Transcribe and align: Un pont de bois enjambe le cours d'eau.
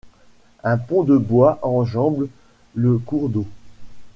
Un 0.63 0.79
pont 0.79 1.03
de 1.03 1.15
bois 1.15 1.59
enjambe 1.61 2.25
le 2.73 2.97
cours 2.97 3.29
d'eau. 3.29 3.45